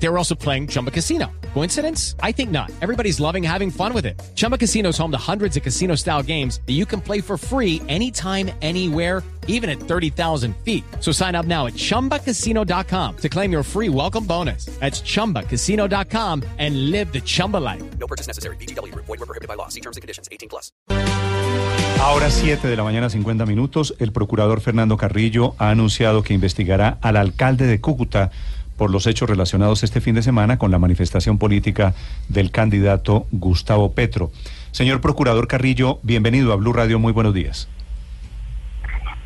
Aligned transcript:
They 0.00 0.08
were 0.08 0.18
also 0.18 0.34
playing 0.34 0.68
Chumba 0.68 0.90
Casino. 0.90 1.26
Coincidence? 1.54 2.14
I 2.22 2.32
think 2.32 2.50
not. 2.50 2.70
Everybody's 2.80 3.18
loving 3.20 3.42
having 3.42 3.70
fun 3.70 3.92
with 3.92 4.06
it. 4.06 4.20
Chumba 4.34 4.56
Casino 4.56 4.90
is 4.90 4.98
home 4.98 5.10
to 5.10 5.18
hundreds 5.18 5.56
of 5.56 5.62
casino 5.62 5.96
style 5.96 6.22
games 6.22 6.60
that 6.66 6.74
you 6.74 6.86
can 6.86 7.00
play 7.00 7.20
for 7.20 7.36
free 7.36 7.82
anytime, 7.88 8.50
anywhere, 8.62 9.24
even 9.48 9.68
at 9.68 9.80
30,000 9.80 10.54
feet. 10.64 10.84
So 11.00 11.10
sign 11.10 11.34
up 11.34 11.46
now 11.46 11.66
at 11.66 11.74
chumbacasino.com 11.74 13.16
to 13.16 13.28
claim 13.28 13.50
your 13.50 13.64
free 13.64 13.88
welcome 13.88 14.24
bonus. 14.24 14.66
That's 14.78 15.00
chumbacasino.com 15.00 16.44
and 16.58 16.90
live 16.90 17.12
the 17.12 17.20
Chumba 17.20 17.56
life. 17.56 17.82
No 17.98 18.06
purchase 18.06 18.28
necessary. 18.28 18.56
BGW. 18.56 18.94
Void 18.94 19.08
were 19.08 19.26
prohibited 19.26 19.48
by 19.48 19.54
law. 19.54 19.68
See 19.68 19.80
terms 19.80 19.96
and 19.96 20.02
conditions. 20.02 20.28
18 20.30 20.48
plus. 20.48 20.70
Ahora 22.00 22.30
7 22.30 22.68
de 22.68 22.76
la 22.76 22.84
mañana, 22.84 23.10
50 23.10 23.44
minutos, 23.44 23.94
el 23.98 24.12
procurador 24.12 24.60
Fernando 24.60 24.96
Carrillo 24.96 25.54
ha 25.58 25.70
anunciado 25.70 26.22
que 26.22 26.32
investigará 26.32 26.96
al 27.02 27.16
alcalde 27.16 27.66
de 27.66 27.80
Cúcuta 27.80 28.30
por 28.78 28.90
los 28.90 29.06
hechos 29.06 29.28
relacionados 29.28 29.82
este 29.82 30.00
fin 30.00 30.14
de 30.14 30.22
semana 30.22 30.56
con 30.56 30.70
la 30.70 30.78
manifestación 30.78 31.36
política 31.36 31.92
del 32.28 32.50
candidato 32.50 33.26
Gustavo 33.32 33.92
Petro. 33.92 34.30
Señor 34.70 35.02
procurador 35.02 35.48
Carrillo, 35.48 35.98
bienvenido 36.02 36.52
a 36.52 36.56
Blue 36.56 36.72
Radio, 36.72 36.98
muy 36.98 37.12
buenos 37.12 37.34
días. 37.34 37.68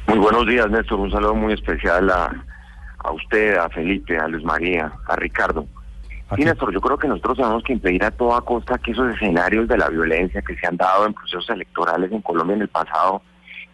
Muy 0.09 0.19
buenos 0.19 0.47
días, 0.47 0.69
Néstor. 0.69 0.99
Un 0.99 1.13
saludo 1.13 1.35
muy 1.35 1.53
especial 1.53 2.11
a, 2.11 2.45
a 2.99 3.13
usted, 3.13 3.57
a 3.57 3.69
Felipe, 3.69 4.19
a 4.19 4.27
Luis 4.27 4.45
María, 4.45 4.91
a 5.07 5.17
Ricardo. 5.17 5.67
Sí, 6.35 6.45
Néstor, 6.45 6.73
yo 6.73 6.81
creo 6.81 6.97
que 6.97 7.09
nosotros 7.09 7.37
tenemos 7.37 7.63
que 7.63 7.75
impedir 7.75 8.03
a 8.05 8.11
toda 8.11 8.41
costa 8.41 8.79
que 8.79 8.93
esos 8.93 9.15
escenarios 9.15 9.69
de 9.69 9.77
la 9.77 9.91
violencia 9.91 10.41
que 10.41 10.57
se 10.57 10.67
han 10.67 10.79
dado 10.79 11.07
en 11.07 11.13
procesos 11.13 11.49
electorales 11.51 12.11
en 12.11 12.23
Colombia 12.23 12.57
en 12.57 12.63
el 12.63 12.69
pasado 12.69 13.21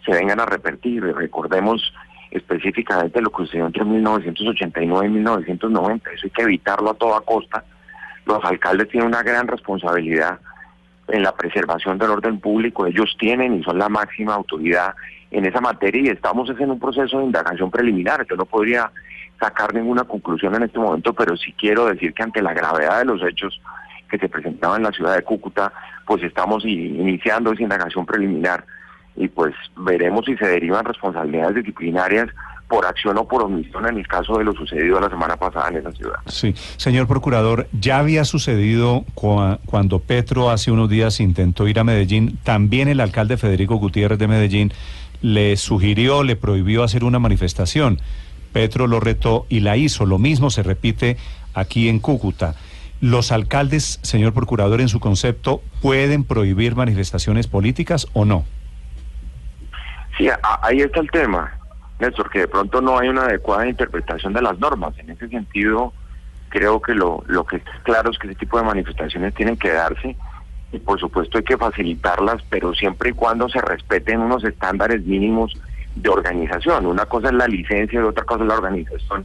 se 0.05 0.12
vengan 0.12 0.41
a 0.41 0.47
repetir. 0.47 1.05
Recordemos 1.05 1.81
específicamente 2.31 3.21
lo 3.21 3.31
que 3.31 3.45
sucedió 3.45 3.67
entre 3.67 3.84
1989 3.84 5.07
y 5.07 5.11
1990. 5.11 6.11
Eso 6.11 6.21
hay 6.25 6.31
que 6.31 6.43
evitarlo 6.43 6.91
a 6.91 6.95
toda 6.95 7.21
costa. 7.21 7.65
Los 8.27 8.45
alcaldes 8.45 8.89
tienen 8.89 9.09
una 9.09 9.23
gran 9.23 9.47
responsabilidad 9.47 10.39
en 11.09 11.23
la 11.23 11.33
preservación 11.33 11.99
del 11.99 12.11
orden 12.11 12.39
público. 12.41 12.87
Ellos 12.87 13.17
tienen 13.19 13.55
y 13.55 13.65
son 13.65 13.79
la 13.79 13.89
máxima 13.89 14.34
autoridad 14.34 14.95
en 15.31 15.47
esa 15.47 15.61
materia 15.61 16.03
y 16.03 16.09
estamos 16.09 16.49
en 16.51 16.71
un 16.71 16.79
proceso 16.79 17.19
de 17.19 17.25
indagación 17.25 17.71
preliminar. 17.71 18.27
Yo 18.29 18.37
no 18.37 18.45
podría 18.45 18.91
sacar 19.41 19.75
ninguna 19.75 20.05
conclusión 20.05 20.55
en 20.55 20.65
este 20.65 20.79
momento, 20.79 21.12
pero 21.12 21.37
sí 21.37 21.53
quiero 21.53 21.87
decir 21.87 22.12
que 22.12 22.23
ante 22.23 22.43
la 22.43 22.53
gravedad 22.53 22.99
de 22.99 23.05
los 23.05 23.23
hechos 23.23 23.61
que 24.11 24.19
se 24.19 24.29
presentaban 24.29 24.79
en 24.79 24.84
la 24.84 24.93
ciudad 24.93 25.15
de 25.15 25.23
Cúcuta, 25.23 25.73
pues 26.06 26.23
estamos 26.23 26.65
iniciando 26.65 27.53
esa 27.53 27.62
indagación 27.62 28.06
preliminar 28.06 28.65
y 29.19 29.28
pues 29.28 29.55
veremos 29.77 30.24
si 30.24 30.36
se 30.36 30.47
derivan 30.47 30.84
responsabilidades 30.84 31.56
disciplinarias 31.56 32.28
por 32.69 32.84
acción 32.84 33.16
o 33.16 33.27
por 33.27 33.42
omisión 33.42 33.86
en 33.86 33.97
el 33.97 34.06
caso 34.06 34.36
de 34.36 34.44
lo 34.44 34.52
sucedido 34.52 35.00
la 35.00 35.08
semana 35.08 35.36
pasada 35.36 35.69
en 35.69 35.78
esa 35.78 35.92
ciudad. 35.92 36.19
Sí, 36.27 36.55
señor 36.77 37.08
procurador, 37.08 37.66
ya 37.72 37.98
había 37.98 38.25
sucedido 38.25 39.05
cuando 39.14 40.00
Petro 40.00 40.50
hace 40.50 40.70
unos 40.70 40.91
días 40.91 41.19
intentó 41.20 41.66
ir 41.66 41.78
a 41.80 41.84
Medellín, 41.84 42.38
también 42.44 42.88
el 42.88 43.00
alcalde 43.00 43.38
Federico 43.38 43.77
Gutiérrez 43.77 44.19
de 44.19 44.28
Medellín 44.28 44.72
le 45.22 45.56
sugirió, 45.56 46.22
le 46.22 46.36
prohibió 46.36 46.84
hacer 46.84 47.05
una 47.05 47.19
manifestación. 47.19 48.00
Petro 48.53 48.86
lo 48.86 49.00
retó 49.00 49.47
y 49.48 49.60
la 49.60 49.77
hizo. 49.77 50.06
Lo 50.06 50.19
mismo 50.19 50.50
se 50.50 50.62
repite 50.62 51.16
aquí 51.55 51.88
en 51.88 51.98
Cúcuta. 51.98 52.55
¿Los 53.00 53.32
alcaldes, 53.32 53.98
señor 54.03 54.32
procurador, 54.32 54.80
en 54.80 54.88
su 54.88 55.00
concepto, 55.00 55.62
pueden 55.80 56.25
prohibir 56.25 56.75
manifestaciones 56.75 57.47
políticas 57.47 58.06
o 58.12 58.25
no? 58.25 58.44
Sí, 60.19 60.28
ahí 60.62 60.80
está 60.80 60.98
el 60.98 61.11
tema, 61.12 61.56
Néstor, 62.00 62.28
que 62.28 62.41
de 62.41 62.48
pronto 62.48 62.80
no 62.80 62.98
hay 62.98 63.08
una 63.08 63.22
adecuada 63.22 63.69
interpretación 63.69 64.33
de 64.33 64.42
las 64.42 64.58
normas. 64.58 64.98
En 64.98 65.10
ese 65.10 65.28
sentido, 65.28 65.93
creo 66.48 66.82
que 66.82 66.93
lo, 66.93 67.22
lo 67.28 67.44
que 67.44 67.56
está 67.56 67.70
claro 67.84 68.10
es 68.10 68.19
que 68.19 68.26
ese 68.26 68.37
tipo 68.37 68.59
de 68.59 68.65
manifestaciones 68.65 69.32
tienen 69.34 69.56
que 69.56 69.70
darse 69.70 70.16
y 70.72 70.78
por 70.81 70.98
supuesto 70.98 71.38
hay 71.38 71.44
que 71.44 71.56
facilitarlas, 71.56 72.43
pero 72.50 72.75
siempre 72.75 73.10
y 73.10 73.12
cuando 73.12 73.48
se 73.48 73.60
respeten 73.60 74.20
unos 74.20 74.43
estándares 74.44 75.04
mínimos 75.04 75.56
de 75.94 76.09
organización. 76.10 76.87
Una 76.87 77.06
cosa 77.06 77.28
es 77.28 77.34
la 77.34 77.47
licencia 77.47 78.00
y 78.00 78.03
otra 78.03 78.25
cosa 78.25 78.43
es 78.43 78.48
la 78.48 78.56
organización 78.56 79.25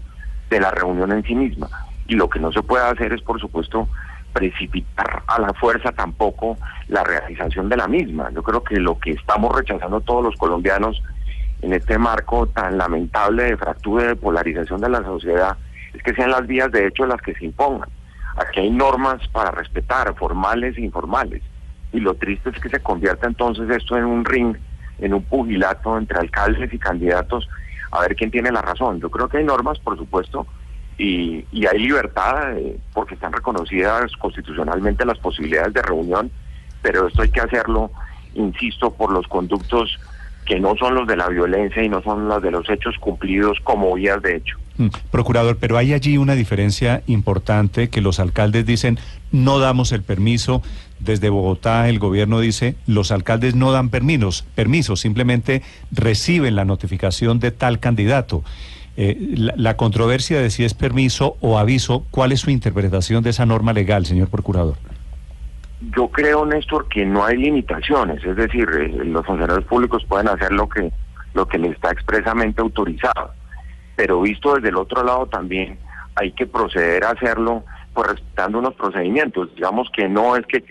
de 0.49 0.59
la 0.59 0.69
reunión 0.71 1.11
en 1.11 1.23
sí 1.23 1.33
misma. 1.33 1.69
Y 2.07 2.15
lo 2.15 2.29
que 2.29 2.39
no 2.39 2.51
se 2.51 2.61
puede 2.61 2.85
hacer 2.85 3.13
es, 3.13 3.21
por 3.21 3.39
supuesto, 3.39 3.89
precipitar 4.33 5.23
a 5.27 5.39
la 5.39 5.53
fuerza 5.53 5.91
tampoco 5.91 6.57
la 6.87 7.03
realización 7.03 7.69
de 7.69 7.77
la 7.77 7.87
misma. 7.87 8.29
Yo 8.31 8.43
creo 8.43 8.63
que 8.63 8.79
lo 8.79 8.99
que 8.99 9.11
estamos 9.11 9.55
rechazando 9.55 10.01
todos 10.01 10.23
los 10.23 10.35
colombianos 10.35 11.01
en 11.61 11.73
este 11.73 11.97
marco 11.97 12.47
tan 12.47 12.77
lamentable 12.77 13.43
de 13.43 13.57
fractura 13.57 14.03
y 14.03 14.07
de 14.07 14.15
polarización 14.15 14.81
de 14.81 14.89
la 14.89 15.03
sociedad 15.03 15.57
es 15.93 16.03
que 16.03 16.13
sean 16.13 16.31
las 16.31 16.45
vías 16.47 16.71
de 16.71 16.87
hecho 16.87 17.05
las 17.05 17.21
que 17.21 17.33
se 17.35 17.45
impongan. 17.45 17.89
Aquí 18.35 18.61
hay 18.61 18.71
normas 18.71 19.25
para 19.29 19.51
respetar, 19.51 20.13
formales 20.15 20.77
e 20.77 20.81
informales. 20.81 21.43
Y 21.93 21.99
lo 21.99 22.15
triste 22.15 22.49
es 22.49 22.59
que 22.59 22.69
se 22.69 22.79
convierta 22.79 23.27
entonces 23.27 23.69
esto 23.69 23.95
en 23.97 24.05
un 24.05 24.25
ring 24.25 24.57
en 24.99 25.13
un 25.13 25.23
pugilato 25.23 25.97
entre 25.97 26.19
alcaldes 26.19 26.73
y 26.73 26.79
candidatos 26.79 27.47
a 27.91 28.01
ver 28.01 28.15
quién 28.15 28.31
tiene 28.31 28.51
la 28.51 28.61
razón. 28.61 28.99
Yo 28.99 29.09
creo 29.09 29.27
que 29.27 29.37
hay 29.37 29.43
normas, 29.43 29.79
por 29.79 29.97
supuesto, 29.97 30.47
y, 30.97 31.45
y 31.51 31.65
hay 31.65 31.79
libertad 31.79 32.57
eh, 32.57 32.77
porque 32.93 33.15
están 33.15 33.33
reconocidas 33.33 34.11
constitucionalmente 34.17 35.05
las 35.05 35.17
posibilidades 35.19 35.73
de 35.73 35.81
reunión, 35.81 36.31
pero 36.81 37.07
esto 37.07 37.21
hay 37.21 37.29
que 37.29 37.41
hacerlo, 37.41 37.91
insisto, 38.35 38.91
por 38.91 39.11
los 39.11 39.27
conductos 39.27 39.99
que 40.45 40.59
no 40.59 40.75
son 40.75 40.95
los 40.95 41.07
de 41.07 41.15
la 41.15 41.29
violencia 41.29 41.83
y 41.83 41.89
no 41.89 42.01
son 42.03 42.27
los 42.27 42.41
de 42.41 42.51
los 42.51 42.69
hechos 42.69 42.95
cumplidos 42.99 43.59
como 43.63 43.93
vías 43.95 44.21
de 44.21 44.37
hecho. 44.37 44.57
Mm, 44.77 44.87
procurador, 45.11 45.57
pero 45.57 45.77
hay 45.77 45.93
allí 45.93 46.17
una 46.17 46.33
diferencia 46.33 47.03
importante 47.07 47.89
que 47.89 48.01
los 48.01 48.19
alcaldes 48.19 48.65
dicen 48.65 48.99
no 49.31 49.59
damos 49.59 49.91
el 49.91 50.03
permiso 50.03 50.61
desde 51.03 51.29
Bogotá 51.29 51.89
el 51.89 51.99
gobierno 51.99 52.39
dice, 52.39 52.75
los 52.87 53.11
alcaldes 53.11 53.55
no 53.55 53.71
dan 53.71 53.89
permisos, 53.89 54.45
permisos 54.55 55.01
simplemente 55.01 55.61
reciben 55.91 56.55
la 56.55 56.65
notificación 56.65 57.39
de 57.39 57.51
tal 57.51 57.79
candidato. 57.79 58.43
Eh, 58.95 59.17
la, 59.55 59.75
controversia 59.75 60.39
de 60.39 60.51
si 60.51 60.63
es 60.63 60.75
permiso 60.75 61.35
o 61.41 61.57
aviso, 61.57 62.05
¿cuál 62.11 62.31
es 62.31 62.41
su 62.41 62.51
interpretación 62.51 63.23
de 63.23 63.31
esa 63.31 63.45
norma 63.45 63.73
legal, 63.73 64.05
señor 64.05 64.29
procurador? 64.29 64.75
Yo 65.95 66.09
creo, 66.09 66.45
Néstor, 66.45 66.87
que 66.89 67.03
no 67.03 67.25
hay 67.25 67.37
limitaciones, 67.37 68.23
es 68.23 68.35
decir, 68.35 68.69
eh, 68.69 69.03
los 69.03 69.25
funcionarios 69.25 69.65
públicos 69.65 70.05
pueden 70.05 70.27
hacer 70.27 70.51
lo 70.51 70.69
que, 70.69 70.91
lo 71.33 71.47
que 71.47 71.57
les 71.57 71.71
está 71.71 71.89
expresamente 71.89 72.61
autorizado, 72.61 73.31
pero 73.95 74.21
visto 74.21 74.53
desde 74.55 74.69
el 74.69 74.77
otro 74.77 75.03
lado 75.03 75.25
también 75.25 75.79
hay 76.15 76.31
que 76.31 76.45
proceder 76.45 77.03
a 77.03 77.11
hacerlo 77.11 77.63
pues 77.95 78.09
respetando 78.09 78.59
unos 78.59 78.75
procedimientos. 78.75 79.53
Digamos 79.55 79.89
que 79.95 80.07
no 80.07 80.35
es 80.35 80.45
que 80.45 80.63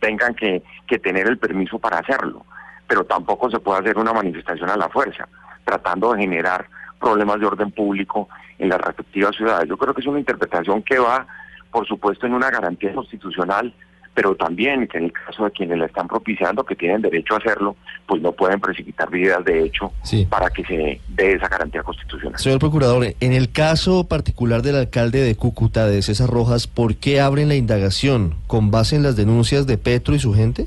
tengan 0.00 0.34
que, 0.34 0.62
que 0.86 0.98
tener 0.98 1.28
el 1.28 1.36
permiso 1.36 1.78
para 1.78 1.98
hacerlo, 1.98 2.46
pero 2.88 3.04
tampoco 3.04 3.50
se 3.50 3.58
puede 3.58 3.80
hacer 3.80 3.98
una 3.98 4.14
manifestación 4.14 4.70
a 4.70 4.76
la 4.76 4.88
fuerza, 4.88 5.28
tratando 5.64 6.14
de 6.14 6.22
generar 6.22 6.66
problemas 7.06 7.38
de 7.38 7.46
orden 7.46 7.70
público 7.70 8.28
en 8.58 8.68
las 8.68 8.80
respectivas 8.80 9.36
ciudades. 9.36 9.68
Yo 9.68 9.76
creo 9.76 9.94
que 9.94 10.00
es 10.00 10.06
una 10.06 10.18
interpretación 10.18 10.82
que 10.82 10.98
va, 10.98 11.26
por 11.70 11.86
supuesto, 11.86 12.26
en 12.26 12.34
una 12.34 12.50
garantía 12.50 12.92
constitucional 12.94 13.72
pero 14.16 14.34
también 14.34 14.88
que 14.88 14.96
en 14.96 15.04
el 15.04 15.12
caso 15.12 15.44
de 15.44 15.50
quienes 15.50 15.76
la 15.76 15.84
están 15.84 16.08
propiciando, 16.08 16.64
que 16.64 16.74
tienen 16.74 17.02
derecho 17.02 17.34
a 17.34 17.36
hacerlo, 17.36 17.76
pues 18.06 18.22
no 18.22 18.32
pueden 18.32 18.58
precipitar 18.58 19.10
vidas 19.10 19.44
de 19.44 19.62
hecho 19.62 19.92
para 20.30 20.48
que 20.48 20.64
se 20.64 20.98
dé 21.08 21.32
esa 21.34 21.48
garantía 21.48 21.82
constitucional. 21.82 22.38
Señor 22.38 22.58
Procurador, 22.58 23.04
en 23.20 23.32
el 23.34 23.52
caso 23.52 24.08
particular 24.08 24.62
del 24.62 24.76
alcalde 24.76 25.20
de 25.20 25.36
Cúcuta, 25.36 25.86
de 25.86 26.00
César 26.00 26.30
Rojas, 26.30 26.66
¿por 26.66 26.96
qué 26.96 27.20
abren 27.20 27.48
la 27.48 27.56
indagación? 27.56 28.36
¿Con 28.46 28.70
base 28.70 28.96
en 28.96 29.02
las 29.02 29.16
denuncias 29.16 29.66
de 29.66 29.76
Petro 29.76 30.14
y 30.14 30.18
su 30.18 30.32
gente? 30.32 30.66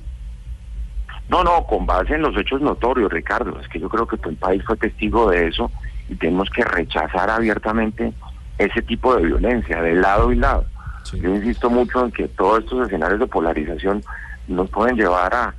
No, 1.27 1.43
no, 1.43 1.65
con 1.65 1.87
base 1.87 2.13
en 2.13 2.21
los 2.21 2.37
hechos 2.37 2.61
notorios, 2.61 3.11
Ricardo. 3.11 3.59
Es 3.59 3.67
que 3.67 3.79
yo 3.79 3.89
creo 3.89 4.07
que 4.07 4.17
el 4.29 4.35
país 4.35 4.61
fue 4.63 4.77
testigo 4.77 5.31
de 5.31 5.47
eso 5.47 5.71
y 6.09 6.15
tenemos 6.15 6.49
que 6.49 6.63
rechazar 6.63 7.29
abiertamente 7.29 8.13
ese 8.57 8.81
tipo 8.81 9.15
de 9.15 9.25
violencia, 9.25 9.81
de 9.81 9.93
lado 9.93 10.31
y 10.31 10.35
lado. 10.35 10.65
Yo 11.13 11.33
insisto 11.33 11.69
mucho 11.69 12.05
en 12.05 12.11
que 12.11 12.27
todos 12.27 12.63
estos 12.63 12.87
escenarios 12.87 13.19
de 13.19 13.27
polarización 13.27 14.03
nos 14.47 14.69
pueden 14.69 14.95
llevar 14.95 15.33
a, 15.33 15.53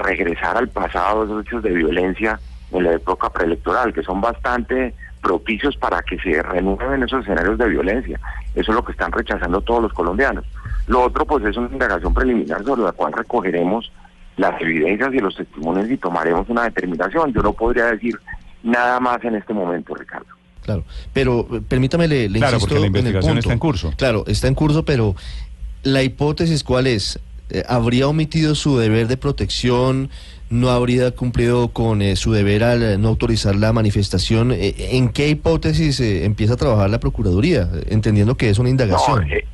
regresar 0.00 0.56
al 0.56 0.68
pasado, 0.68 1.24
esos 1.24 1.46
hechos 1.46 1.62
de 1.62 1.70
violencia 1.70 2.40
en 2.72 2.82
la 2.82 2.94
época 2.94 3.30
preelectoral, 3.30 3.92
que 3.92 4.02
son 4.02 4.20
bastante 4.20 4.92
propicios 5.22 5.76
para 5.76 6.02
que 6.02 6.18
se 6.18 6.42
renueven 6.42 7.02
esos 7.02 7.22
escenarios 7.22 7.58
de 7.58 7.68
violencia. 7.68 8.18
Eso 8.54 8.72
es 8.72 8.74
lo 8.74 8.84
que 8.84 8.90
están 8.90 9.12
rechazando 9.12 9.60
todos 9.60 9.82
los 9.82 9.92
colombianos. 9.92 10.44
Lo 10.88 11.02
otro, 11.02 11.24
pues, 11.24 11.44
es 11.44 11.56
una 11.56 11.68
indagación 11.68 12.12
preliminar 12.12 12.64
sobre 12.64 12.82
la 12.82 12.92
cual 12.92 13.12
recogeremos 13.12 13.92
las 14.36 14.60
evidencias 14.60 15.14
y 15.14 15.20
los 15.20 15.36
testimonios 15.36 15.88
y 15.88 15.96
tomaremos 15.96 16.48
una 16.48 16.64
determinación. 16.64 17.32
Yo 17.32 17.42
no 17.42 17.52
podría 17.52 17.86
decir 17.86 18.18
nada 18.64 18.98
más 18.98 19.22
en 19.24 19.36
este 19.36 19.54
momento, 19.54 19.94
Ricardo. 19.94 20.26
Claro, 20.62 20.84
pero 21.12 21.46
eh, 21.52 21.60
permítame 21.60 22.08
le, 22.08 22.28
claro, 22.30 22.58
porque 22.58 22.80
la 22.80 22.86
investigación 22.86 23.38
está 23.38 23.52
en 23.52 23.58
curso. 23.58 23.92
Claro, 23.96 24.24
está 24.26 24.48
en 24.48 24.54
curso, 24.54 24.84
pero 24.84 25.14
la 25.82 26.02
hipótesis 26.02 26.64
cuál 26.64 26.88
es? 26.88 27.20
eh, 27.50 27.62
¿habría 27.68 28.08
omitido 28.08 28.54
su 28.54 28.78
deber 28.78 29.06
de 29.08 29.16
protección? 29.16 30.10
¿No 30.50 30.70
habría 30.70 31.10
cumplido 31.12 31.68
con 31.68 32.02
eh, 32.02 32.16
su 32.16 32.32
deber 32.32 32.64
al 32.64 32.82
eh, 32.82 32.98
no 32.98 33.08
autorizar 33.08 33.56
la 33.56 33.72
manifestación? 33.72 34.52
¿En 34.52 35.10
qué 35.10 35.28
hipótesis 35.28 36.00
eh, 36.00 36.24
empieza 36.24 36.54
a 36.54 36.56
trabajar 36.56 36.90
la 36.90 37.00
Procuraduría? 37.00 37.68
Entendiendo 37.86 38.36
que 38.36 38.50
es 38.50 38.58
una 38.58 38.68
indagación. 38.68 39.26
No, 39.28 39.34
eh, 39.34 39.46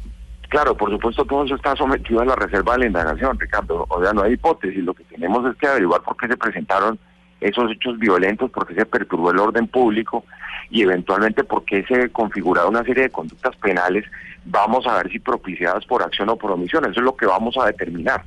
claro, 0.48 0.76
por 0.76 0.90
supuesto 0.90 1.24
todo 1.24 1.44
eso 1.44 1.54
está 1.54 1.76
sometido 1.76 2.20
a 2.20 2.24
la 2.24 2.36
reserva 2.36 2.72
de 2.74 2.80
la 2.80 2.86
indagación, 2.86 3.38
Ricardo. 3.38 3.86
O 3.88 4.02
sea, 4.02 4.12
no 4.12 4.22
hay 4.22 4.34
hipótesis. 4.34 4.82
Lo 4.82 4.94
que 4.94 5.04
tenemos 5.04 5.48
es 5.50 5.56
que 5.58 5.66
averiguar 5.66 6.02
por 6.02 6.16
qué 6.16 6.26
se 6.26 6.36
presentaron 6.36 6.98
esos 7.40 7.70
hechos 7.72 7.98
violentos, 7.98 8.50
por 8.50 8.66
qué 8.66 8.75
se 8.75 8.87
perturbó 8.87 9.31
el 9.31 9.38
orden 9.38 9.66
público 9.66 10.25
y 10.70 10.82
eventualmente 10.82 11.44
por 11.44 11.64
qué 11.64 11.84
se 11.84 12.10
configuraron 12.10 12.75
una 12.75 12.84
serie 12.84 13.04
de 13.04 13.10
conductas 13.10 13.56
penales. 13.56 14.04
Vamos 14.44 14.87
a 14.87 14.96
ver 14.96 15.10
si 15.10 15.19
propiciadas 15.19 15.84
por 15.87 16.02
acción 16.02 16.28
o 16.28 16.37
por 16.37 16.52
omisión. 16.52 16.84
Eso 16.84 17.00
es 17.00 17.04
lo 17.04 17.16
que 17.16 17.26
vamos 17.26 17.56
a 17.58 17.66
determinar. 17.66 18.22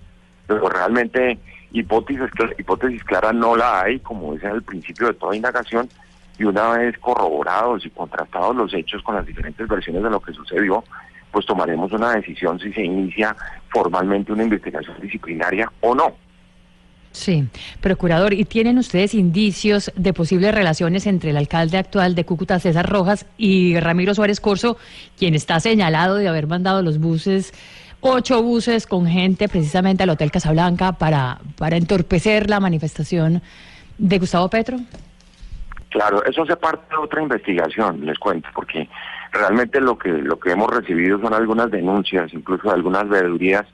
Pero 0.48 0.68
realmente 0.68 1.38
hipótesis, 1.72 2.30
hipótesis 2.58 3.04
claras 3.04 3.34
no 3.34 3.56
la 3.56 3.82
hay, 3.82 4.00
como 4.00 4.34
es 4.34 4.44
el 4.44 4.62
principio 4.64 5.08
de 5.08 5.14
toda 5.14 5.36
indagación, 5.36 5.90
y 6.38 6.44
una 6.46 6.70
vez 6.78 6.98
corroborados 6.98 7.86
y 7.86 7.90
contrastados 7.90 8.56
los 8.56 8.74
hechos 8.74 9.04
con 9.04 9.16
las 9.16 9.26
diferentes 9.26 9.68
versiones 9.68 10.04
de 10.04 10.10
lo 10.10 10.20
que 10.20 10.34
sucedió, 10.34 10.84
pues 11.32 11.46
tomaremos 11.46 11.92
una 11.92 12.14
decisión 12.14 12.60
si 12.60 12.72
se 12.74 12.84
inicia 12.84 13.36
formalmente 13.70 14.32
una 14.32 14.44
investigación 14.44 15.00
disciplinaria 15.02 15.72
o 15.82 15.96
no. 15.96 16.14
Sí, 17.14 17.48
procurador, 17.80 18.34
¿y 18.34 18.44
tienen 18.44 18.80
ustedes 18.80 19.14
indicios 19.14 19.92
de 19.96 20.14
posibles 20.14 20.54
relaciones 20.54 21.06
entre 21.06 21.30
el 21.30 21.38
alcalde 21.38 21.78
actual 21.78 22.16
de 22.16 22.26
Cúcuta, 22.26 22.60
César 22.60 22.90
Rojas, 22.90 23.28
y 23.38 23.80
Ramiro 23.80 24.16
Suárez 24.16 24.42
Corso, 24.42 24.78
quien 25.16 25.36
está 25.36 25.60
señalado 25.60 26.16
de 26.16 26.28
haber 26.28 26.48
mandado 26.48 26.82
los 26.82 26.98
buses, 26.98 27.54
ocho 28.02 28.42
buses 28.42 28.88
con 28.88 29.06
gente 29.06 29.48
precisamente 29.48 30.02
al 30.02 30.10
Hotel 30.10 30.32
Casablanca 30.32 30.94
para, 30.94 31.38
para 31.56 31.78
entorpecer 31.78 32.50
la 32.50 32.60
manifestación 32.60 33.44
de 34.00 34.18
Gustavo 34.18 34.50
Petro? 34.50 34.78
Claro, 35.92 36.26
eso 36.26 36.42
hace 36.42 36.56
parte 36.56 36.84
de 36.90 36.98
otra 36.98 37.22
investigación, 37.22 38.04
les 38.08 38.18
cuento, 38.18 38.50
porque 38.56 38.90
realmente 39.32 39.80
lo 39.80 40.00
que 40.00 40.10
lo 40.10 40.40
que 40.40 40.52
hemos 40.52 40.72
recibido 40.72 41.22
son 41.22 41.36
algunas 41.36 41.70
denuncias, 41.70 42.34
incluso 42.34 42.72
algunas 42.72 43.08
veedurías 43.08 43.66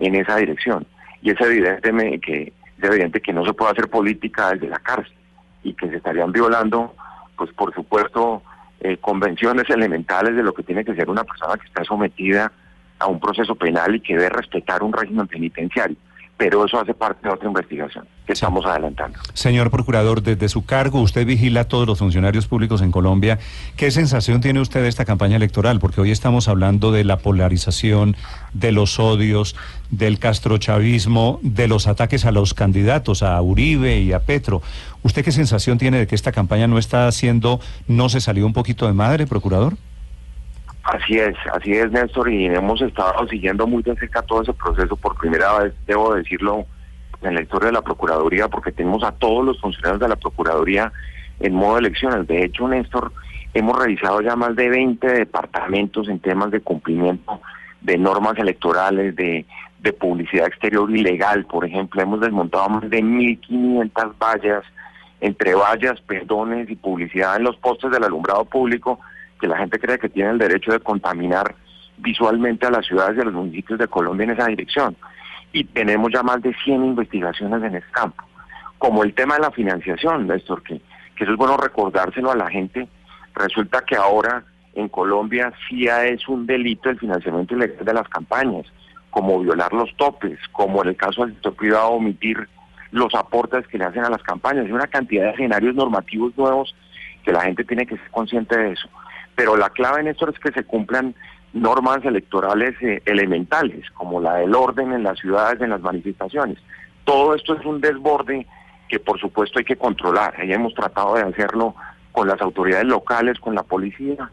en 0.00 0.16
esa 0.16 0.36
dirección. 0.38 0.84
Y 1.22 1.30
es 1.30 1.40
evidente 1.40 2.18
que 2.18 2.52
evidente 2.88 3.20
que 3.20 3.32
no 3.32 3.44
se 3.44 3.52
puede 3.52 3.72
hacer 3.72 3.88
política 3.88 4.50
desde 4.50 4.68
la 4.68 4.78
cárcel 4.78 5.16
y 5.62 5.74
que 5.74 5.88
se 5.88 5.96
estarían 5.96 6.32
violando, 6.32 6.94
pues 7.36 7.52
por 7.52 7.74
supuesto, 7.74 8.42
eh, 8.80 8.96
convenciones 8.98 9.68
elementales 9.70 10.34
de 10.34 10.42
lo 10.42 10.52
que 10.52 10.62
tiene 10.62 10.84
que 10.84 10.94
ser 10.94 11.08
una 11.08 11.24
persona 11.24 11.56
que 11.56 11.66
está 11.66 11.84
sometida 11.84 12.52
a 12.98 13.06
un 13.06 13.20
proceso 13.20 13.54
penal 13.54 13.94
y 13.94 14.00
que 14.00 14.14
debe 14.14 14.30
respetar 14.30 14.82
un 14.82 14.92
régimen 14.92 15.26
penitenciario. 15.26 15.96
Pero 16.36 16.64
eso 16.64 16.80
hace 16.80 16.94
parte 16.94 17.28
de 17.28 17.34
otra 17.34 17.48
investigación 17.48 18.06
que 18.26 18.32
estamos 18.32 18.64
adelantando. 18.64 19.18
Señor 19.34 19.70
Procurador, 19.70 20.22
desde 20.22 20.48
su 20.48 20.64
cargo 20.64 21.00
usted 21.00 21.26
vigila 21.26 21.62
a 21.62 21.64
todos 21.64 21.86
los 21.86 21.98
funcionarios 21.98 22.46
públicos 22.46 22.80
en 22.82 22.92
Colombia. 22.92 23.38
¿Qué 23.76 23.90
sensación 23.90 24.40
tiene 24.40 24.60
usted 24.60 24.82
de 24.82 24.88
esta 24.88 25.04
campaña 25.04 25.36
electoral? 25.36 25.80
Porque 25.80 26.00
hoy 26.00 26.10
estamos 26.10 26.48
hablando 26.48 26.92
de 26.92 27.04
la 27.04 27.18
polarización, 27.18 28.16
de 28.52 28.72
los 28.72 28.98
odios, 29.00 29.56
del 29.90 30.18
castrochavismo, 30.18 31.40
de 31.42 31.68
los 31.68 31.86
ataques 31.86 32.24
a 32.24 32.32
los 32.32 32.54
candidatos, 32.54 33.22
a 33.22 33.40
Uribe 33.42 33.98
y 34.00 34.12
a 34.12 34.20
Petro. 34.20 34.62
¿Usted 35.02 35.24
qué 35.24 35.32
sensación 35.32 35.78
tiene 35.78 35.98
de 35.98 36.06
que 36.06 36.14
esta 36.14 36.32
campaña 36.32 36.68
no 36.68 36.78
está 36.78 37.08
haciendo, 37.08 37.60
no 37.88 38.08
se 38.08 38.20
salió 38.20 38.46
un 38.46 38.52
poquito 38.52 38.86
de 38.86 38.92
madre, 38.92 39.26
Procurador? 39.26 39.74
Así 40.84 41.16
es, 41.16 41.36
así 41.54 41.72
es, 41.72 41.92
Néstor, 41.92 42.30
y 42.30 42.46
hemos 42.46 42.80
estado 42.82 43.26
siguiendo 43.28 43.66
muy 43.66 43.82
de 43.82 43.94
cerca 43.94 44.22
todo 44.22 44.42
ese 44.42 44.52
proceso. 44.52 44.96
Por 44.96 45.16
primera 45.16 45.58
vez, 45.58 45.72
debo 45.86 46.14
decirlo, 46.14 46.66
en 47.22 47.34
la 47.34 47.42
historia 47.42 47.66
de 47.66 47.72
la 47.72 47.82
Procuraduría, 47.82 48.48
porque 48.48 48.72
tenemos 48.72 49.02
a 49.04 49.12
todos 49.12 49.44
los 49.44 49.60
funcionarios 49.60 50.00
de 50.00 50.08
la 50.08 50.16
Procuraduría 50.16 50.92
en 51.40 51.54
modo 51.54 51.74
de 51.74 51.80
elecciones. 51.80 52.26
De 52.26 52.44
hecho, 52.44 52.68
Néstor, 52.68 53.12
hemos 53.54 53.78
revisado 53.78 54.20
ya 54.20 54.36
más 54.36 54.56
de 54.56 54.68
20 54.68 55.06
departamentos 55.06 56.08
en 56.08 56.18
temas 56.18 56.50
de 56.50 56.60
cumplimiento 56.60 57.40
de 57.80 57.98
normas 57.98 58.38
electorales, 58.38 59.16
de, 59.16 59.44
de 59.80 59.92
publicidad 59.92 60.46
exterior 60.46 60.90
ilegal, 60.90 61.44
por 61.46 61.64
ejemplo. 61.64 62.00
Hemos 62.00 62.20
desmontado 62.20 62.68
más 62.68 62.88
de 62.88 63.02
1.500 63.02 64.14
vallas, 64.18 64.64
entre 65.20 65.54
vallas, 65.54 66.00
perdones 66.02 66.70
y 66.70 66.76
publicidad 66.76 67.36
en 67.36 67.44
los 67.44 67.56
postes 67.56 67.90
del 67.90 68.04
alumbrado 68.04 68.44
público 68.44 69.00
que 69.40 69.48
la 69.48 69.58
gente 69.58 69.80
cree 69.80 69.98
que 69.98 70.08
tiene 70.08 70.30
el 70.30 70.38
derecho 70.38 70.70
de 70.70 70.78
contaminar 70.78 71.56
visualmente 71.98 72.64
a 72.64 72.70
las 72.70 72.86
ciudades 72.86 73.16
y 73.18 73.20
a 73.20 73.24
los 73.24 73.34
municipios 73.34 73.78
de 73.78 73.88
Colombia 73.88 74.24
en 74.24 74.30
esa 74.30 74.46
dirección. 74.46 74.96
Y 75.52 75.64
tenemos 75.64 76.10
ya 76.12 76.22
más 76.22 76.40
de 76.42 76.54
100 76.64 76.84
investigaciones 76.84 77.62
en 77.62 77.76
ese 77.76 77.90
campo. 77.92 78.24
Como 78.78 79.04
el 79.04 79.14
tema 79.14 79.34
de 79.34 79.42
la 79.42 79.50
financiación, 79.50 80.26
Néstor, 80.26 80.62
que, 80.62 80.80
que 81.16 81.24
eso 81.24 81.32
es 81.32 81.38
bueno 81.38 81.56
recordárselo 81.56 82.30
a 82.30 82.36
la 82.36 82.50
gente. 82.50 82.88
Resulta 83.34 83.82
que 83.82 83.96
ahora 83.96 84.44
en 84.74 84.88
Colombia 84.88 85.52
sí 85.68 85.86
es 85.86 86.26
un 86.28 86.46
delito 86.46 86.88
el 86.90 86.98
financiamiento 86.98 87.54
ilegal 87.54 87.84
de 87.84 87.94
las 87.94 88.08
campañas, 88.08 88.66
como 89.10 89.40
violar 89.40 89.72
los 89.72 89.94
topes, 89.96 90.38
como 90.52 90.82
en 90.82 90.90
el 90.90 90.96
caso 90.96 91.24
del 91.24 91.34
sector 91.34 91.54
privado 91.54 91.90
omitir 91.90 92.48
los 92.90 93.14
aportes 93.14 93.66
que 93.68 93.78
le 93.78 93.84
hacen 93.84 94.04
a 94.04 94.10
las 94.10 94.22
campañas. 94.22 94.66
Hay 94.66 94.72
una 94.72 94.86
cantidad 94.86 95.24
de 95.24 95.30
escenarios 95.30 95.74
normativos 95.74 96.36
nuevos 96.36 96.74
que 97.24 97.32
la 97.32 97.42
gente 97.42 97.64
tiene 97.64 97.86
que 97.86 97.96
ser 97.96 98.10
consciente 98.10 98.56
de 98.56 98.72
eso 98.72 98.88
pero 99.34 99.56
la 99.56 99.70
clave 99.70 100.00
en 100.00 100.08
esto 100.08 100.28
es 100.30 100.38
que 100.38 100.52
se 100.52 100.64
cumplan 100.64 101.14
normas 101.52 102.04
electorales 102.04 102.74
eh, 102.80 103.02
elementales, 103.04 103.90
como 103.90 104.20
la 104.20 104.34
del 104.36 104.54
orden 104.54 104.92
en 104.92 105.02
las 105.02 105.18
ciudades, 105.18 105.60
en 105.60 105.70
las 105.70 105.80
manifestaciones. 105.80 106.58
Todo 107.04 107.34
esto 107.34 107.54
es 107.54 107.64
un 107.64 107.80
desborde 107.80 108.46
que 108.88 108.98
por 109.00 109.18
supuesto 109.18 109.58
hay 109.58 109.64
que 109.64 109.76
controlar. 109.76 110.34
Ahí 110.38 110.52
hemos 110.52 110.74
tratado 110.74 111.14
de 111.14 111.22
hacerlo 111.22 111.74
con 112.12 112.28
las 112.28 112.40
autoridades 112.40 112.86
locales, 112.86 113.38
con 113.38 113.54
la 113.54 113.62
policía, 113.62 114.30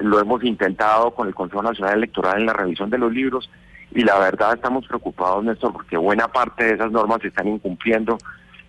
lo 0.00 0.20
hemos 0.20 0.42
intentado 0.44 1.10
con 1.12 1.28
el 1.28 1.34
Consejo 1.34 1.62
Nacional 1.62 1.98
Electoral 1.98 2.38
en 2.38 2.46
la 2.46 2.52
revisión 2.52 2.90
de 2.90 2.98
los 2.98 3.12
libros 3.12 3.50
y 3.92 4.02
la 4.04 4.18
verdad 4.18 4.54
estamos 4.54 4.86
preocupados, 4.86 5.44
Néstor, 5.44 5.72
porque 5.72 5.96
buena 5.96 6.28
parte 6.28 6.64
de 6.64 6.74
esas 6.74 6.92
normas 6.92 7.20
se 7.22 7.28
están 7.28 7.48
incumpliendo 7.48 8.18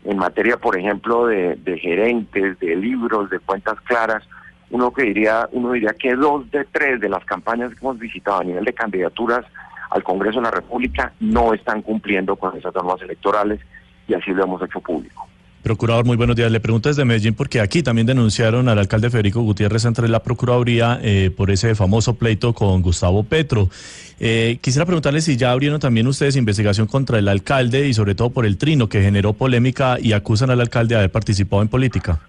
en 0.06 0.18
materia, 0.18 0.58
por 0.58 0.78
ejemplo, 0.78 1.28
de, 1.28 1.56
de 1.58 1.78
gerentes, 1.78 2.58
de 2.60 2.76
libros, 2.76 3.30
de 3.30 3.40
cuentas 3.40 3.80
claras, 3.82 4.24
uno 4.72 4.92
que 4.92 5.04
diría, 5.04 5.48
uno 5.52 5.72
diría 5.72 5.94
que 5.98 6.16
dos 6.16 6.50
de 6.52 6.66
tres 6.66 7.00
de 7.02 7.10
las 7.10 7.26
campañas 7.26 7.72
que 7.72 7.80
hemos 7.82 7.98
visitado 8.00 8.42
a 8.42 8.44
nivel 8.44 8.64
de 8.64 8.74
candidaturas 8.74 9.46
al 9.90 10.04
Congreso 10.04 10.38
de 10.40 10.44
la 10.44 10.52
República 10.52 11.14
no 11.20 11.54
están 11.54 11.82
cumpliendo 11.82 12.36
con 12.36 12.56
esas 12.56 12.74
normas 12.76 13.02
electorales 13.02 13.60
y 14.08 14.14
así 14.14 14.32
lo 14.32 14.44
hemos 14.44 14.62
hecho 14.62 14.80
público. 14.80 15.28
Procurador, 15.64 16.06
muy 16.06 16.16
buenos 16.16 16.38
días. 16.38 16.50
Le 16.52 16.62
pregunto 16.62 16.88
desde 16.88 17.04
Medellín 17.04 17.34
porque 17.34 17.60
aquí 17.60 17.84
también 17.84 18.08
denunciaron 18.08 18.70
al 18.70 18.80
alcalde 18.80 19.10
Federico 19.10 19.42
Gutiérrez 19.42 19.84
entre 19.84 20.08
la 20.08 20.24
Procuraduría 20.24 21.00
eh, 21.02 21.32
por 21.36 21.52
ese 21.52 21.76
famoso 21.76 22.16
pleito 22.16 22.54
con 22.54 22.82
Gustavo 22.82 23.24
Petro. 23.24 23.70
Eh, 24.22 24.58
quisiera 24.62 24.86
preguntarle 24.86 25.20
si 25.20 25.36
ya 25.36 25.52
abrieron 25.52 25.80
también 25.80 26.08
ustedes 26.08 26.38
investigación 26.38 26.88
contra 26.88 27.20
el 27.20 27.28
alcalde 27.28 27.88
y 27.88 27.94
sobre 27.94 28.16
todo 28.16 28.30
por 28.30 28.46
el 28.46 28.58
trino 28.58 28.88
que 28.88 29.02
generó 29.02 29.34
polémica 29.34 29.98
y 30.00 30.14
acusan 30.14 30.50
al 30.50 30.62
alcalde 30.62 30.96
de 30.96 31.00
haber 31.00 31.12
participado 31.12 31.62
en 31.62 31.68
política. 31.68 32.22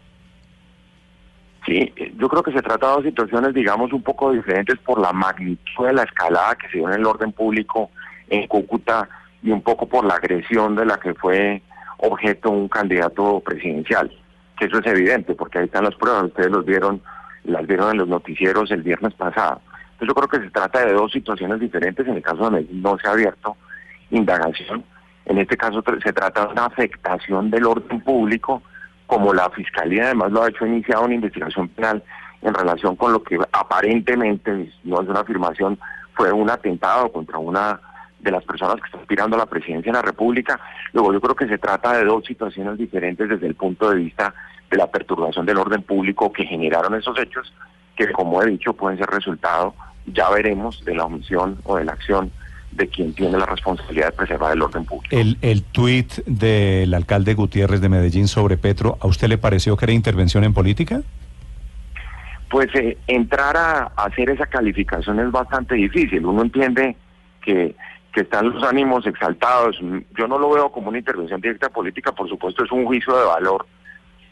Sí, 1.66 1.92
yo 2.16 2.28
creo 2.28 2.42
que 2.42 2.52
se 2.52 2.62
trata 2.62 2.88
de 2.88 2.92
dos 2.94 3.04
situaciones, 3.04 3.52
digamos, 3.52 3.92
un 3.92 4.02
poco 4.02 4.32
diferentes 4.32 4.78
por 4.78 4.98
la 4.98 5.12
magnitud 5.12 5.86
de 5.86 5.92
la 5.92 6.04
escalada 6.04 6.54
que 6.54 6.68
se 6.68 6.78
dio 6.78 6.88
en 6.88 6.94
el 6.94 7.06
orden 7.06 7.32
público 7.32 7.90
en 8.28 8.46
Cúcuta 8.46 9.08
y 9.42 9.50
un 9.50 9.62
poco 9.62 9.86
por 9.86 10.04
la 10.04 10.14
agresión 10.14 10.74
de 10.74 10.86
la 10.86 10.98
que 10.98 11.14
fue 11.14 11.62
objeto 11.98 12.50
un 12.50 12.68
candidato 12.68 13.40
presidencial. 13.40 14.10
Que 14.58 14.66
eso 14.66 14.78
es 14.78 14.86
evidente, 14.86 15.34
porque 15.34 15.58
ahí 15.58 15.64
están 15.66 15.84
las 15.84 15.94
pruebas, 15.96 16.24
ustedes 16.24 16.50
los 16.50 16.64
vieron, 16.64 17.02
las 17.44 17.66
vieron 17.66 17.90
en 17.90 17.98
los 17.98 18.08
noticieros 18.08 18.70
el 18.70 18.82
viernes 18.82 19.14
pasado. 19.14 19.60
Entonces 19.92 20.08
yo 20.08 20.14
creo 20.14 20.28
que 20.28 20.46
se 20.46 20.50
trata 20.50 20.84
de 20.86 20.94
dos 20.94 21.12
situaciones 21.12 21.60
diferentes. 21.60 22.06
En 22.06 22.16
el 22.16 22.22
caso 22.22 22.44
de 22.44 22.50
Medellín 22.52 22.82
no 22.82 22.96
se 22.98 23.06
ha 23.06 23.12
abierto 23.12 23.56
indagación. 24.10 24.82
En 25.26 25.38
este 25.38 25.56
caso 25.56 25.82
se 26.02 26.12
trata 26.12 26.46
de 26.46 26.52
una 26.52 26.66
afectación 26.66 27.50
del 27.50 27.66
orden 27.66 28.00
público 28.00 28.62
como 29.10 29.34
la 29.34 29.50
Fiscalía 29.50 30.04
además 30.04 30.30
lo 30.30 30.44
ha 30.44 30.48
hecho, 30.48 30.64
ha 30.64 30.68
iniciado 30.68 31.04
una 31.04 31.16
investigación 31.16 31.68
penal 31.68 32.00
en 32.42 32.54
relación 32.54 32.94
con 32.94 33.12
lo 33.12 33.24
que 33.24 33.38
aparentemente, 33.50 34.72
no 34.84 35.02
es 35.02 35.08
una 35.08 35.20
afirmación, 35.20 35.80
fue 36.14 36.32
un 36.32 36.48
atentado 36.48 37.10
contra 37.10 37.38
una 37.38 37.80
de 38.20 38.30
las 38.30 38.44
personas 38.44 38.76
que 38.76 38.86
está 38.86 38.98
aspirando 38.98 39.34
a 39.34 39.40
la 39.40 39.46
presidencia 39.46 39.90
de 39.90 39.98
la 39.98 40.02
República. 40.02 40.60
Luego 40.92 41.12
yo 41.12 41.20
creo 41.20 41.34
que 41.34 41.48
se 41.48 41.58
trata 41.58 41.98
de 41.98 42.04
dos 42.04 42.24
situaciones 42.24 42.78
diferentes 42.78 43.28
desde 43.28 43.48
el 43.48 43.56
punto 43.56 43.90
de 43.90 43.96
vista 43.96 44.32
de 44.70 44.76
la 44.76 44.86
perturbación 44.86 45.44
del 45.44 45.58
orden 45.58 45.82
público 45.82 46.32
que 46.32 46.44
generaron 46.44 46.94
esos 46.94 47.18
hechos, 47.18 47.52
que 47.96 48.12
como 48.12 48.40
he 48.40 48.46
dicho 48.46 48.74
pueden 48.74 48.96
ser 48.96 49.08
resultado, 49.08 49.74
ya 50.06 50.30
veremos, 50.30 50.84
de 50.84 50.94
la 50.94 51.06
omisión 51.06 51.58
o 51.64 51.76
de 51.76 51.84
la 51.84 51.92
acción 51.92 52.30
de 52.72 52.88
quien 52.88 53.12
tiene 53.14 53.36
la 53.36 53.46
responsabilidad 53.46 54.06
de 54.06 54.12
preservar 54.12 54.52
el 54.52 54.62
orden 54.62 54.84
público. 54.84 55.14
El, 55.14 55.38
el 55.42 55.62
tuit 55.62 56.12
del 56.26 56.94
alcalde 56.94 57.34
Gutiérrez 57.34 57.80
de 57.80 57.88
Medellín 57.88 58.28
sobre 58.28 58.56
Petro, 58.56 58.96
¿a 59.00 59.06
usted 59.06 59.28
le 59.28 59.38
pareció 59.38 59.76
que 59.76 59.86
era 59.86 59.92
intervención 59.92 60.44
en 60.44 60.54
política? 60.54 61.02
Pues 62.48 62.68
eh, 62.74 62.98
entrar 63.06 63.56
a, 63.56 63.92
a, 63.96 64.04
hacer 64.06 64.30
esa 64.30 64.46
calificación 64.46 65.20
es 65.20 65.30
bastante 65.30 65.74
difícil. 65.74 66.24
Uno 66.26 66.42
entiende 66.42 66.96
que, 67.42 67.74
que 68.12 68.20
están 68.22 68.50
los 68.50 68.62
ánimos 68.62 69.06
exaltados. 69.06 69.78
Yo 70.16 70.26
no 70.26 70.38
lo 70.38 70.50
veo 70.50 70.70
como 70.70 70.88
una 70.88 70.98
intervención 70.98 71.40
directa 71.40 71.68
política, 71.68 72.12
por 72.12 72.28
supuesto 72.28 72.64
es 72.64 72.72
un 72.72 72.84
juicio 72.84 73.16
de 73.16 73.24
valor 73.24 73.66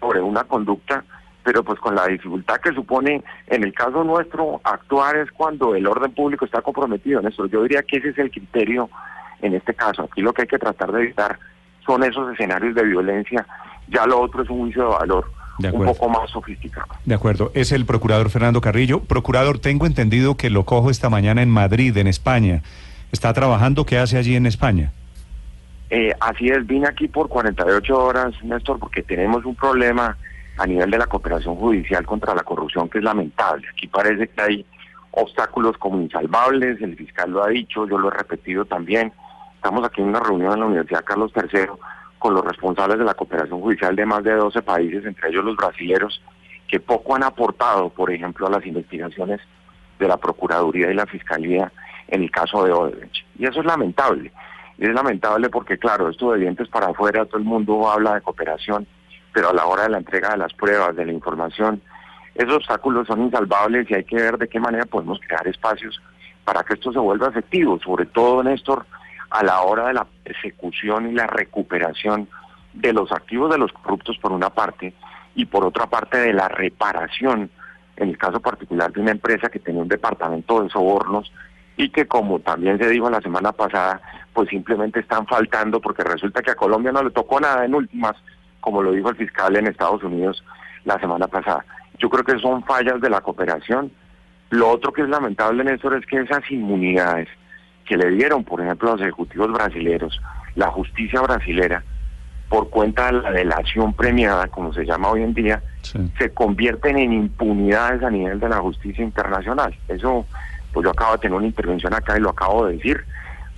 sobre 0.01 0.21
una 0.21 0.45
conducta, 0.45 1.05
pero 1.49 1.65
pues 1.65 1.81
con 1.81 1.95
la 1.95 2.07
dificultad 2.07 2.57
que 2.57 2.75
supone 2.75 3.25
en 3.47 3.65
el 3.65 3.73
caso 3.73 4.05
nuestro 4.05 4.61
actuar 4.65 5.17
es 5.17 5.33
cuando 5.33 5.75
el 5.75 5.87
orden 5.87 6.13
público 6.13 6.45
está 6.45 6.61
comprometido 6.61 7.21
en 7.21 7.29
eso. 7.29 7.47
Yo 7.47 7.63
diría 7.63 7.83
que 7.85 7.97
ese 7.97 8.11
es 8.11 8.19
el 8.19 8.31
criterio 8.31 8.91
en 9.41 9.55
este 9.55 9.73
caso. 9.73 10.03
Aquí 10.03 10.21
lo 10.21 10.35
que 10.35 10.43
hay 10.43 10.49
que 10.49 10.59
tratar 10.59 10.93
de 10.93 11.05
evitar 11.05 11.39
son 11.87 12.05
esos 12.05 12.31
escenarios 12.35 12.75
de 12.75 12.83
violencia. 12.83 13.47
Ya 13.89 14.05
lo 14.05 14.21
otro 14.21 14.43
es 14.43 14.51
un 14.51 14.65
juicio 14.65 14.83
de 14.83 14.89
valor 14.91 15.33
De 15.57 15.71
un 15.71 15.87
poco 15.87 16.11
más 16.11 16.29
sofisticado. 16.29 16.89
De 17.07 17.15
acuerdo, 17.15 17.51
es 17.55 17.73
el 17.73 17.87
procurador 17.87 18.29
Fernando 18.29 18.61
Carrillo. 18.61 19.01
Procurador, 19.01 19.59
tengo 19.59 19.87
entendido 19.87 20.37
que 20.37 20.51
lo 20.51 20.67
cojo 20.67 20.91
esta 20.91 21.09
mañana 21.09 21.41
en 21.41 21.49
Madrid, 21.49 21.97
en 21.97 22.09
España. 22.09 22.61
¿Está 23.11 23.33
trabajando? 23.33 23.87
¿Qué 23.87 23.97
hace 23.97 24.19
allí 24.19 24.37
en 24.37 24.45
España? 24.45 24.93
Eh, 25.89 26.13
así 26.21 26.51
es, 26.51 26.67
vine 26.67 26.89
aquí 26.89 27.09
por 27.09 27.31
48 27.31 27.99
horas, 27.99 28.35
Néstor, 28.45 28.79
porque 28.79 29.03
tenemos 29.03 29.47
un 29.47 29.55
problema 29.55 30.19
a 30.59 30.67
nivel 30.67 30.91
de 30.91 30.99
la 30.99 31.07
cooperación 31.07 31.55
judicial 31.57 32.05
contra 32.05 32.35
la 32.35 32.43
corrupción 32.43 32.89
que 32.89 32.99
es 32.99 33.05
lamentable. 33.05 33.67
Aquí 33.71 33.87
parece 33.87 34.29
que 34.29 34.43
hay 34.43 34.67
obstáculos 35.13 35.79
como 35.79 36.01
insalvables, 36.01 36.81
el 36.83 36.97
fiscal 36.97 37.31
lo 37.31 37.45
ha 37.45 37.49
dicho, 37.49 37.87
yo 37.87 37.97
lo 37.97 38.09
he 38.09 38.17
repetido 38.17 38.65
también. 38.65 39.13
Estamos 39.55 39.85
aquí 39.85 40.01
en 40.01 40.09
una 40.09 40.21
reunión 40.21 40.55
en 40.55 40.61
la 40.61 40.67
Universidad 40.67 41.05
Carlos 41.05 41.33
III 41.35 41.67
con 42.19 42.35
los 42.35 42.45
responsables 42.45 42.99
de 42.99 43.05
la 43.05 43.15
cooperación 43.15 43.61
judicial 43.61 43.95
de 43.95 44.05
más 44.05 44.25
de 44.25 44.35
12 44.35 44.63
países, 44.63 45.05
entre 45.05 45.29
ellos 45.29 45.45
los 45.45 45.57
brasileros, 45.57 46.21
que 46.67 46.81
poco 46.81 47.15
han 47.15 47.23
aportado, 47.23 47.89
por 47.91 48.11
ejemplo, 48.11 48.47
a 48.47 48.51
las 48.51 48.67
investigaciones 48.67 49.41
de 49.99 50.09
la 50.09 50.17
Procuraduría 50.17 50.91
y 50.91 50.95
la 50.95 51.07
Fiscalía 51.07 51.73
en 52.09 52.23
el 52.23 52.31
caso 52.31 52.65
de 52.65 52.73
Odebrecht. 52.73 53.25
Y 53.39 53.47
eso 53.47 53.61
es 53.61 53.67
lamentable. 53.67 54.33
Es 54.79 54.91
lamentable 54.91 55.49
porque, 55.51 55.79
claro, 55.79 56.09
esto 56.09 56.33
de 56.33 56.41
dientes 56.41 56.69
para 56.69 56.89
afuera, 56.89 57.25
todo 57.27 57.39
el 57.39 57.45
mundo 57.45 57.89
habla 57.89 58.15
de 58.15 58.21
cooperación, 58.21 58.87
pero 59.33 59.51
a 59.51 59.55
la 59.55 59.67
hora 59.67 59.85
de 59.85 59.91
la 59.91 59.99
entrega 59.99 60.31
de 60.31 60.39
las 60.39 60.53
pruebas, 60.55 60.97
de 60.97 61.07
la 61.07 61.13
información, 61.13 61.81
esos 62.35 62.55
obstáculos 62.55 63.07
son 63.07 63.23
insalvables 63.23 63.91
y 63.91 63.95
hay 63.95 64.05
que 64.05 64.17
ver 64.17 64.39
de 64.39 64.49
qué 64.49 64.61
manera 64.61 64.87
podemos 64.87 65.19
crear 65.21 65.47
espacios 65.47 66.01
para 66.45 66.63
que 66.63 66.75
esto 66.75 66.93
se 66.93 66.99
vuelva 66.99 67.29
efectivo, 67.29 67.79
sobre 67.81 68.07
todo, 68.07 68.43
Néstor, 68.43 68.87
a 69.31 69.45
la 69.45 69.61
hora 69.63 69.89
de 69.89 69.95
la 69.95 70.07
persecución 70.25 71.11
y 71.11 71.13
la 71.13 71.27
recuperación 71.27 72.29
de 72.73 72.93
los 72.93 73.13
activos 73.13 73.51
de 73.51 73.59
los 73.59 73.73
corruptos 73.73 74.17
por 74.19 74.33
una 74.33 74.51
parte 74.51 74.95
y 75.35 75.45
por 75.45 75.65
otra 75.65 75.87
parte 75.87 76.19
de 76.19 76.33
la 76.33 76.49
reparación, 76.49 77.51
en 77.97 78.09
el 78.09 78.19
caso 78.19 78.41
particular 78.41 78.93
de 78.93 79.01
una 79.01 79.11
empresa 79.11 79.49
que 79.49 79.59
tenía 79.59 79.83
un 79.83 79.89
departamento 79.89 80.63
de 80.63 80.71
sobornos 80.71 81.31
y 81.77 81.91
que 81.91 82.07
como 82.07 82.41
también 82.41 82.79
se 82.79 82.89
dijo 82.89 83.11
la 83.11 83.21
semana 83.21 83.53
pasada, 83.53 84.01
pues 84.33 84.49
simplemente 84.49 85.01
están 85.01 85.27
faltando 85.27 85.81
porque 85.81 86.03
resulta 86.03 86.43
que 86.43 86.51
a 86.51 86.57
Colombia 86.57 86.93
no 86.93 87.03
le 87.03 87.11
tocó 87.11 87.41
nada 87.41 87.65
en 87.65 87.75
últimas, 87.75 88.17
como 88.69 88.83
lo 88.83 88.93
dijo 88.93 89.09
el 89.09 89.17
fiscal 89.17 89.57
en 89.57 89.67
Estados 89.67 90.03
Unidos 90.03 90.45
la 90.85 90.99
semana 91.01 91.27
pasada. 91.27 91.65
Yo 91.99 92.11
creo 92.11 92.23
que 92.23 92.39
son 92.39 92.63
fallas 92.65 93.01
de 93.01 93.09
la 93.09 93.23
cooperación. 93.23 93.91
Lo 94.51 94.69
otro 94.69 94.93
que 94.93 95.01
es 95.03 95.09
lamentable, 95.09 95.65
Néstor, 95.65 95.95
es 95.97 96.05
que 96.05 96.21
esas 96.21 96.43
inmunidades 96.51 97.29
que 97.87 97.97
le 97.97 98.11
dieron, 98.11 98.45
por 98.45 98.61
ejemplo, 98.61 98.91
a 98.91 98.93
los 98.93 99.01
ejecutivos 99.01 99.51
brasileros, 99.53 100.21
la 100.55 100.67
justicia 100.67 101.23
brasilera, 101.23 101.83
por 102.51 102.69
cuenta 102.69 103.07
de 103.07 103.13
la 103.23 103.31
delación 103.31 103.95
premiada, 103.95 104.47
como 104.49 104.75
se 104.75 104.85
llama 104.85 105.09
hoy 105.09 105.23
en 105.23 105.33
día, 105.33 105.63
Sí. 105.81 105.99
se 106.19 106.29
convierten 106.35 106.99
en 106.99 107.13
impunidades 107.15 108.03
a 108.03 108.11
nivel 108.11 108.39
de 108.39 108.51
la 108.51 108.59
justicia 108.59 109.03
internacional. 109.03 109.75
Eso, 109.89 110.27
pues 110.75 110.85
yo 110.85 110.91
acabo 110.91 111.13
de 111.13 111.19
tener 111.21 111.37
una 111.39 111.47
intervención 111.47 111.95
acá 111.95 112.19
y 112.19 112.21
lo 112.21 112.31
acabo 112.31 112.67
de 112.67 112.75
decir, 112.77 113.03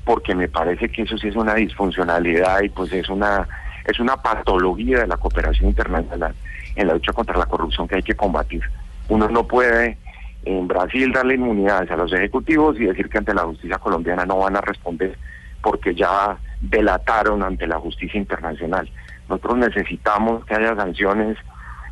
porque 0.05 0.37
me 0.37 0.47
parece 0.49 0.88
que 0.88 1.02
eso 1.02 1.19
sí 1.19 1.26
es 1.29 1.35
una 1.37 1.55
disfuncionalidad 1.55 2.62
y 2.62 2.69
pues 2.69 2.93
es 2.93 3.09
una 3.09 3.49
es 3.84 4.00
una 4.00 4.16
patología 4.16 5.00
de 5.00 5.06
la 5.06 5.16
cooperación 5.16 5.70
internacional 5.70 6.34
en 6.76 6.87
la 6.87 6.94
lucha 6.94 7.12
contra 7.12 7.37
la 7.38 7.46
corrupción 7.46 7.88
que 7.88 7.96
hay 7.96 8.02
que 8.02 8.14
combatir. 8.14 8.62
Uno 9.08 9.28
no 9.28 9.46
puede 9.46 9.99
en 10.44 10.68
Brasil 10.68 11.12
darle 11.12 11.34
inmunidades 11.34 11.90
a 11.90 11.96
los 11.96 12.12
ejecutivos 12.12 12.78
y 12.78 12.87
decir 12.87 13.08
que 13.08 13.18
ante 13.18 13.34
la 13.34 13.42
justicia 13.42 13.78
colombiana 13.78 14.25
no 14.25 14.38
van 14.38 14.56
a 14.56 14.60
responder 14.60 15.18
porque 15.62 15.94
ya 15.94 16.38
delataron 16.60 17.42
ante 17.42 17.66
la 17.66 17.78
justicia 17.78 18.18
internacional. 18.18 18.88
Nosotros 19.28 19.58
necesitamos 19.58 20.44
que 20.44 20.54
haya 20.54 20.75
sanciones 20.75 21.37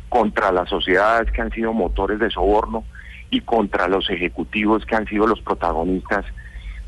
contra 0.09 0.51
las 0.51 0.69
sociedades 0.69 1.31
que 1.31 1.41
han 1.41 1.51
sido 1.51 1.71
motores 1.71 2.19
de 2.19 2.31
soborno 2.31 2.83
y 3.29 3.41
contra 3.41 3.87
los 3.87 4.09
ejecutivos 4.09 4.85
que 4.85 4.95
han 4.95 5.05
sido 5.05 5.27
los 5.27 5.39
protagonistas 5.41 6.25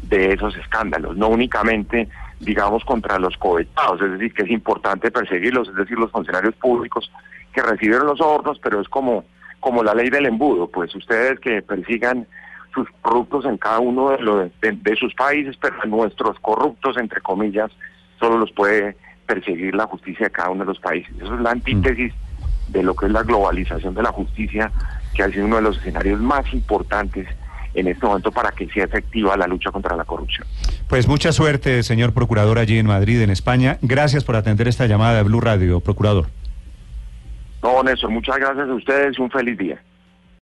de 0.01 0.34
esos 0.34 0.58
escándalos, 0.58 1.15
no 1.15 1.27
únicamente, 1.27 2.10
digamos, 2.41 2.83
contra 2.83 3.19
los 3.19 3.38
cohetados, 3.38 4.01
es 4.01 4.12
decir, 4.13 4.33
que 4.33 4.43
es 4.43 4.50
importante 4.50 5.12
perseguirlos, 5.12 5.69
es 5.69 5.75
decir, 5.75 5.98
los 5.98 6.12
funcionarios 6.12 6.55
públicos 6.55 7.12
que 7.53 7.62
recibieron 7.62 8.07
los 8.07 8.17
sobornos, 8.17 8.60
pero 8.60 8.81
es 8.81 8.89
como, 8.89 9.24
como 9.60 9.83
la 9.83 9.93
ley 9.93 10.10
del 10.10 10.25
embudo, 10.25 10.67
pues 10.67 10.93
ustedes 10.95 11.39
que 11.39 11.62
persigan 11.62 12.25
sus 12.74 12.88
corruptos 13.01 13.45
en 13.45 13.57
cada 13.57 13.79
uno 13.79 14.10
de, 14.10 14.19
los, 14.19 14.51
de, 14.62 14.95
sus 14.95 15.13
países, 15.13 15.55
pero 15.62 15.75
nuestros 15.86 16.39
corruptos, 16.39 16.98
entre 16.98 17.21
comillas, 17.21 17.71
solo 18.19 18.38
los 18.38 18.51
puede 18.51 18.95
perseguir 19.27 19.75
la 19.75 19.86
justicia 19.86 20.27
de 20.27 20.31
cada 20.31 20.50
uno 20.50 20.62
de 20.62 20.67
los 20.67 20.79
países. 20.79 21.13
Eso 21.17 21.36
es 21.36 21.41
la 21.41 21.51
antítesis 21.51 22.13
de 22.69 22.83
lo 22.83 22.95
que 22.95 23.05
es 23.05 23.12
la 23.12 23.24
globalización 23.24 23.93
de 23.93 24.03
la 24.03 24.12
justicia, 24.12 24.71
que 25.13 25.24
ha 25.24 25.29
sido 25.29 25.45
uno 25.45 25.57
de 25.57 25.63
los 25.63 25.77
escenarios 25.77 26.19
más 26.21 26.51
importantes 26.53 27.27
en 27.74 27.88
este 27.88 28.06
momento 28.06 28.32
para 28.32 28.51
que 28.51 28.68
sea 28.70 28.86
efectiva 28.86 29.36
la 29.38 29.48
lucha 29.48 29.72
contra 29.72 29.96
la 29.96 30.04
corrupción. 30.04 30.48
Pues 30.88 31.08
mucha 31.08 31.32
suerte, 31.32 31.84
señor 31.84 32.13
procurador, 32.13 32.60
allí 32.60 32.78
en 32.78 32.88
Madrid, 32.88 33.22
en 33.22 33.30
España. 33.30 33.78
Gracias 33.82 34.24
por 34.24 34.36
atender 34.36 34.68
esta 34.68 34.86
llamada 34.88 35.18
de 35.18 35.24
Blue 35.24 35.42
Radio, 35.42 35.80
procurador. 35.80 36.28
No, 37.63 37.84
Néstor, 37.84 38.10
muchas 38.10 38.38
gracias 38.38 38.68
a 38.68 38.74
ustedes 38.74 39.18
y 39.18 39.22
un 39.22 39.30
feliz 39.30 39.58
día. 39.58 39.82